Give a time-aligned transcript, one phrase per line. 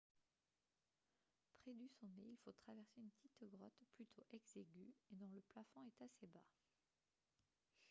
[1.61, 5.83] près du sommet il faut traverser une petite grotte plutôt exiguë et dont le plafond
[5.85, 6.41] est assez bas